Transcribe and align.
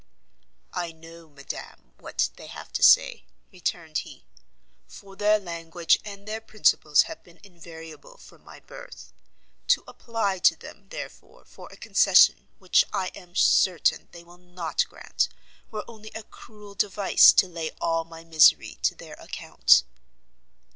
"I 0.73 0.91
know, 0.93 1.29
madam, 1.29 1.93
what 1.99 2.31
they 2.35 2.47
have 2.47 2.73
to 2.73 2.81
say," 2.81 3.27
returned 3.51 3.99
he; 3.99 4.25
"for 4.87 5.15
their 5.15 5.37
language 5.37 5.99
and 6.03 6.27
their 6.27 6.41
principles 6.41 7.03
have 7.03 7.23
been 7.23 7.39
invariable 7.43 8.17
from 8.17 8.43
my 8.43 8.61
birth; 8.61 9.13
to 9.67 9.83
apply 9.87 10.39
to 10.39 10.55
them, 10.55 10.89
therefore, 10.89 11.45
for 11.45 11.69
a 11.71 11.77
concession 11.77 12.47
which 12.57 12.83
I 12.91 13.09
am 13.09 13.35
certain 13.35 14.07
they 14.11 14.23
will 14.23 14.39
not 14.39 14.87
grant, 14.89 15.29
were 15.69 15.85
only 15.87 16.09
a 16.15 16.23
cruel 16.23 16.73
device 16.73 17.31
to 17.33 17.47
lay 17.47 17.69
all 17.79 18.03
my 18.03 18.23
misery 18.23 18.79
to 18.81 18.95
their 18.95 19.13
account." 19.19 19.83